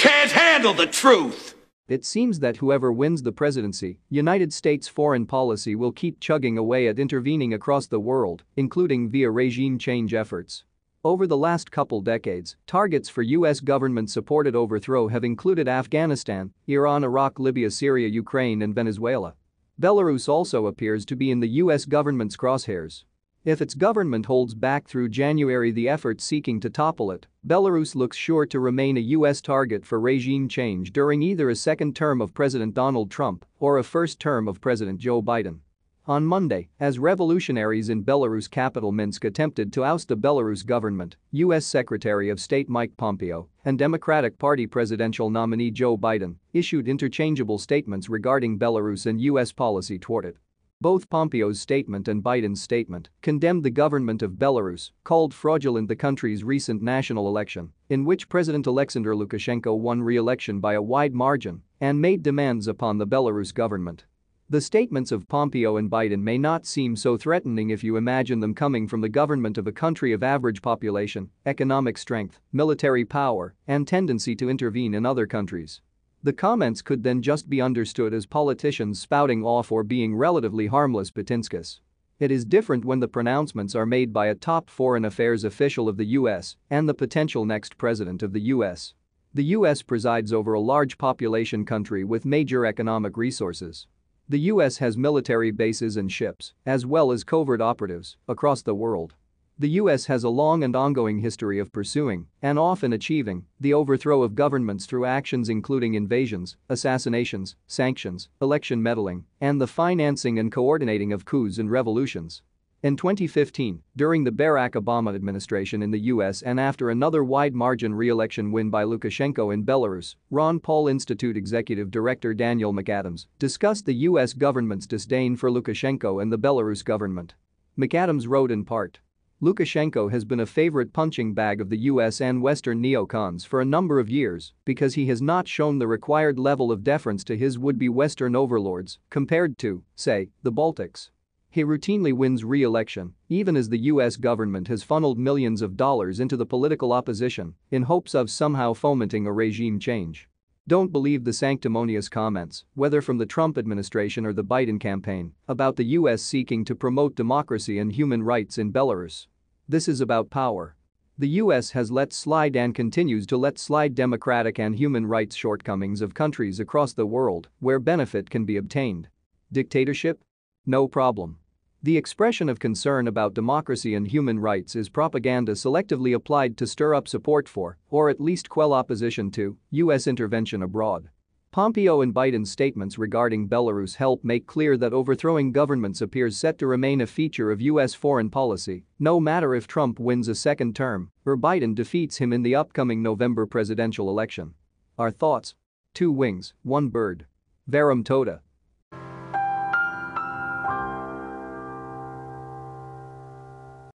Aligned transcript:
can't 0.00 0.32
handle 0.32 0.72
the 0.72 0.86
truth. 0.86 1.54
It 1.86 2.06
seems 2.06 2.40
that 2.40 2.56
whoever 2.56 2.90
wins 2.90 3.22
the 3.22 3.32
presidency, 3.32 3.98
United 4.08 4.50
States 4.50 4.88
foreign 4.88 5.26
policy 5.26 5.74
will 5.74 5.92
keep 5.92 6.20
chugging 6.20 6.56
away 6.56 6.88
at 6.88 6.98
intervening 6.98 7.52
across 7.52 7.86
the 7.86 8.00
world, 8.00 8.42
including 8.56 9.10
via 9.10 9.30
regime 9.30 9.78
change 9.78 10.14
efforts. 10.14 10.64
Over 11.04 11.26
the 11.26 11.36
last 11.36 11.70
couple 11.70 12.00
decades, 12.00 12.56
targets 12.66 13.10
for 13.10 13.20
U.S. 13.20 13.60
government-supported 13.60 14.56
overthrow 14.56 15.08
have 15.08 15.22
included 15.22 15.68
Afghanistan, 15.68 16.54
Iran, 16.66 17.04
Iraq, 17.04 17.38
Libya, 17.38 17.70
Syria, 17.70 18.08
Ukraine 18.08 18.62
and 18.62 18.74
Venezuela. 18.74 19.34
Belarus 19.78 20.30
also 20.30 20.66
appears 20.66 21.04
to 21.04 21.14
be 21.14 21.30
in 21.30 21.40
the 21.40 21.56
U.S. 21.62 21.84
government's 21.84 22.38
crosshairs. 22.38 23.04
If 23.44 23.60
its 23.60 23.74
government 23.74 24.26
holds 24.26 24.54
back 24.54 24.88
through 24.88 25.10
January 25.10 25.70
the 25.70 25.90
efforts 25.90 26.24
seeking 26.24 26.58
to 26.60 26.70
topple 26.70 27.10
it, 27.10 27.26
Belarus 27.50 27.96
looks 27.96 28.16
sure 28.16 28.46
to 28.46 28.60
remain 28.60 28.96
a 28.96 29.08
U.S. 29.16 29.40
target 29.40 29.84
for 29.84 29.98
regime 29.98 30.46
change 30.46 30.92
during 30.92 31.20
either 31.20 31.50
a 31.50 31.56
second 31.56 31.96
term 31.96 32.20
of 32.20 32.32
President 32.32 32.74
Donald 32.74 33.10
Trump 33.10 33.44
or 33.58 33.78
a 33.78 33.82
first 33.82 34.20
term 34.20 34.46
of 34.46 34.60
President 34.60 35.00
Joe 35.00 35.20
Biden. 35.20 35.58
On 36.06 36.24
Monday, 36.24 36.68
as 36.78 37.00
revolutionaries 37.00 37.88
in 37.88 38.04
Belarus 38.04 38.48
capital 38.48 38.92
Minsk 38.92 39.24
attempted 39.24 39.72
to 39.72 39.82
oust 39.82 40.06
the 40.06 40.16
Belarus 40.16 40.64
government, 40.64 41.16
U.S. 41.32 41.64
Secretary 41.66 42.28
of 42.28 42.38
State 42.38 42.68
Mike 42.68 42.96
Pompeo 42.96 43.48
and 43.64 43.76
Democratic 43.76 44.38
Party 44.38 44.66
presidential 44.66 45.28
nominee 45.28 45.72
Joe 45.72 45.96
Biden 45.96 46.36
issued 46.52 46.88
interchangeable 46.88 47.58
statements 47.58 48.08
regarding 48.08 48.58
Belarus 48.58 49.06
and 49.06 49.20
U.S. 49.22 49.50
policy 49.50 49.98
toward 49.98 50.24
it. 50.24 50.36
Both 50.82 51.10
Pompeo's 51.10 51.60
statement 51.60 52.08
and 52.08 52.22
Biden's 52.22 52.62
statement 52.62 53.10
condemned 53.20 53.64
the 53.64 53.70
government 53.70 54.22
of 54.22 54.38
Belarus, 54.38 54.92
called 55.04 55.34
fraudulent 55.34 55.88
the 55.88 55.94
country's 55.96 56.42
recent 56.42 56.80
national 56.80 57.28
election, 57.28 57.72
in 57.90 58.06
which 58.06 58.30
President 58.30 58.66
Alexander 58.66 59.14
Lukashenko 59.14 59.78
won 59.78 60.00
re-election 60.00 60.58
by 60.58 60.72
a 60.72 60.80
wide 60.80 61.12
margin, 61.12 61.60
and 61.82 62.00
made 62.00 62.22
demands 62.22 62.66
upon 62.66 62.96
the 62.96 63.06
Belarus 63.06 63.52
government. 63.52 64.06
The 64.48 64.62
statements 64.62 65.12
of 65.12 65.28
Pompeo 65.28 65.76
and 65.76 65.90
Biden 65.90 66.22
may 66.22 66.38
not 66.38 66.64
seem 66.64 66.96
so 66.96 67.18
threatening 67.18 67.68
if 67.68 67.84
you 67.84 67.98
imagine 67.98 68.40
them 68.40 68.54
coming 68.54 68.88
from 68.88 69.02
the 69.02 69.10
government 69.10 69.58
of 69.58 69.66
a 69.66 69.72
country 69.72 70.14
of 70.14 70.22
average 70.22 70.62
population, 70.62 71.28
economic 71.44 71.98
strength, 71.98 72.40
military 72.54 73.04
power, 73.04 73.54
and 73.68 73.86
tendency 73.86 74.34
to 74.34 74.48
intervene 74.48 74.94
in 74.94 75.04
other 75.04 75.26
countries. 75.26 75.82
The 76.22 76.32
comments 76.34 76.82
could 76.82 77.02
then 77.02 77.22
just 77.22 77.48
be 77.48 77.62
understood 77.62 78.12
as 78.12 78.26
politicians 78.26 79.00
spouting 79.00 79.42
off 79.42 79.72
or 79.72 79.82
being 79.82 80.14
relatively 80.14 80.66
harmless 80.66 81.10
Putinskas. 81.10 81.80
It 82.18 82.30
is 82.30 82.44
different 82.44 82.84
when 82.84 83.00
the 83.00 83.08
pronouncements 83.08 83.74
are 83.74 83.86
made 83.86 84.12
by 84.12 84.26
a 84.26 84.34
top 84.34 84.68
foreign 84.68 85.06
affairs 85.06 85.44
official 85.44 85.88
of 85.88 85.96
the 85.96 86.04
US 86.18 86.56
and 86.68 86.86
the 86.86 86.92
potential 86.92 87.46
next 87.46 87.78
president 87.78 88.22
of 88.22 88.34
the 88.34 88.42
US. 88.52 88.92
The 89.32 89.44
US 89.56 89.80
presides 89.80 90.30
over 90.30 90.52
a 90.52 90.60
large 90.60 90.98
population 90.98 91.64
country 91.64 92.04
with 92.04 92.26
major 92.26 92.66
economic 92.66 93.16
resources. 93.16 93.86
The 94.28 94.40
US 94.40 94.76
has 94.76 94.98
military 94.98 95.50
bases 95.50 95.96
and 95.96 96.12
ships, 96.12 96.52
as 96.66 96.84
well 96.84 97.12
as 97.12 97.24
covert 97.24 97.62
operatives, 97.62 98.18
across 98.28 98.60
the 98.60 98.74
world. 98.74 99.14
The 99.60 99.76
US 99.82 100.06
has 100.06 100.24
a 100.24 100.30
long 100.30 100.64
and 100.64 100.74
ongoing 100.74 101.18
history 101.18 101.58
of 101.58 101.70
pursuing, 101.70 102.28
and 102.40 102.58
often 102.58 102.94
achieving, 102.94 103.44
the 103.60 103.74
overthrow 103.74 104.22
of 104.22 104.34
governments 104.34 104.86
through 104.86 105.04
actions 105.04 105.50
including 105.50 105.92
invasions, 105.92 106.56
assassinations, 106.70 107.56
sanctions, 107.66 108.30
election 108.40 108.82
meddling, 108.82 109.26
and 109.38 109.60
the 109.60 109.66
financing 109.66 110.38
and 110.38 110.50
coordinating 110.50 111.12
of 111.12 111.26
coups 111.26 111.58
and 111.58 111.70
revolutions. 111.70 112.40
In 112.82 112.96
2015, 112.96 113.82
during 113.94 114.24
the 114.24 114.30
Barack 114.30 114.82
Obama 114.82 115.14
administration 115.14 115.82
in 115.82 115.90
the 115.90 116.06
US 116.14 116.40
and 116.40 116.58
after 116.58 116.88
another 116.88 117.22
wide 117.22 117.54
margin 117.54 117.92
re-election 117.92 118.52
win 118.52 118.70
by 118.70 118.84
Lukashenko 118.84 119.52
in 119.52 119.66
Belarus, 119.66 120.14
Ron 120.30 120.58
Paul 120.58 120.88
Institute 120.88 121.36
Executive 121.36 121.90
Director 121.90 122.32
Daniel 122.32 122.72
McAdams 122.72 123.26
discussed 123.38 123.84
the 123.84 124.08
US 124.08 124.32
government's 124.32 124.86
disdain 124.86 125.36
for 125.36 125.50
Lukashenko 125.50 126.22
and 126.22 126.32
the 126.32 126.38
Belarus 126.38 126.82
government. 126.82 127.34
McAdams 127.78 128.26
wrote 128.26 128.50
in 128.50 128.64
part, 128.64 129.00
Lukashenko 129.42 130.10
has 130.10 130.26
been 130.26 130.40
a 130.40 130.44
favorite 130.44 130.92
punching 130.92 131.32
bag 131.32 131.62
of 131.62 131.70
the 131.70 131.78
US 131.78 132.20
and 132.20 132.42
Western 132.42 132.82
neocons 132.82 133.46
for 133.46 133.62
a 133.62 133.64
number 133.64 133.98
of 133.98 134.10
years 134.10 134.52
because 134.66 134.92
he 134.92 135.06
has 135.06 135.22
not 135.22 135.48
shown 135.48 135.78
the 135.78 135.88
required 135.88 136.38
level 136.38 136.70
of 136.70 136.84
deference 136.84 137.24
to 137.24 137.38
his 137.38 137.58
would-be 137.58 137.88
Western 137.88 138.36
overlords 138.36 138.98
compared 139.08 139.56
to, 139.56 139.82
say, 139.94 140.28
the 140.42 140.52
Baltics. 140.52 141.08
He 141.48 141.64
routinely 141.64 142.12
wins 142.12 142.44
re-election, 142.44 143.14
even 143.30 143.56
as 143.56 143.70
the 143.70 143.84
US 143.84 144.16
government 144.16 144.68
has 144.68 144.82
funneled 144.82 145.18
millions 145.18 145.62
of 145.62 145.74
dollars 145.74 146.20
into 146.20 146.36
the 146.36 146.44
political 146.44 146.92
opposition 146.92 147.54
in 147.70 147.84
hopes 147.84 148.14
of 148.14 148.30
somehow 148.30 148.74
fomenting 148.74 149.26
a 149.26 149.32
regime 149.32 149.80
change. 149.80 150.28
Don't 150.70 150.92
believe 150.92 151.24
the 151.24 151.32
sanctimonious 151.32 152.08
comments, 152.08 152.64
whether 152.74 153.02
from 153.02 153.18
the 153.18 153.26
Trump 153.26 153.58
administration 153.58 154.24
or 154.24 154.32
the 154.32 154.44
Biden 154.44 154.78
campaign, 154.78 155.32
about 155.48 155.74
the 155.74 155.98
US 155.98 156.22
seeking 156.22 156.64
to 156.64 156.76
promote 156.76 157.16
democracy 157.16 157.80
and 157.80 157.90
human 157.90 158.22
rights 158.22 158.56
in 158.56 158.72
Belarus. 158.72 159.26
This 159.68 159.88
is 159.88 160.00
about 160.00 160.30
power. 160.30 160.76
The 161.18 161.40
US 161.42 161.72
has 161.72 161.90
let 161.90 162.12
slide 162.12 162.54
and 162.54 162.72
continues 162.72 163.26
to 163.26 163.36
let 163.36 163.58
slide 163.58 163.96
democratic 163.96 164.60
and 164.60 164.76
human 164.76 165.06
rights 165.06 165.34
shortcomings 165.34 166.00
of 166.00 166.14
countries 166.14 166.60
across 166.60 166.92
the 166.92 167.04
world 167.04 167.48
where 167.58 167.80
benefit 167.80 168.30
can 168.30 168.44
be 168.44 168.56
obtained. 168.56 169.08
Dictatorship? 169.50 170.22
No 170.66 170.86
problem. 170.86 171.39
The 171.82 171.96
expression 171.96 172.50
of 172.50 172.58
concern 172.58 173.08
about 173.08 173.32
democracy 173.32 173.94
and 173.94 174.06
human 174.06 174.38
rights 174.38 174.76
is 174.76 174.90
propaganda 174.90 175.52
selectively 175.52 176.14
applied 176.14 176.58
to 176.58 176.66
stir 176.66 176.94
up 176.94 177.08
support 177.08 177.48
for, 177.48 177.78
or 177.88 178.10
at 178.10 178.20
least 178.20 178.50
quell 178.50 178.74
opposition 178.74 179.30
to, 179.30 179.56
US 179.70 180.06
intervention 180.06 180.62
abroad. 180.62 181.08
Pompeo 181.52 182.02
and 182.02 182.12
Biden's 182.12 182.50
statements 182.50 182.98
regarding 182.98 183.48
Belarus 183.48 183.96
help 183.96 184.22
make 184.22 184.46
clear 184.46 184.76
that 184.76 184.92
overthrowing 184.92 185.52
governments 185.52 186.02
appears 186.02 186.36
set 186.36 186.58
to 186.58 186.66
remain 186.66 187.00
a 187.00 187.06
feature 187.06 187.50
of 187.50 187.62
U.S. 187.62 187.94
foreign 187.94 188.28
policy, 188.28 188.84
no 188.98 189.18
matter 189.18 189.54
if 189.54 189.66
Trump 189.66 189.98
wins 189.98 190.28
a 190.28 190.34
second 190.34 190.76
term 190.76 191.10
or 191.24 191.36
Biden 191.38 191.74
defeats 191.74 192.18
him 192.18 192.32
in 192.34 192.42
the 192.42 192.54
upcoming 192.54 193.02
November 193.02 193.46
presidential 193.46 194.10
election. 194.10 194.52
Our 194.98 195.10
thoughts? 195.10 195.54
Two 195.94 196.12
wings, 196.12 196.52
one 196.62 196.88
bird. 196.90 197.24
Varam 197.68 198.04
Toda. 198.04 198.42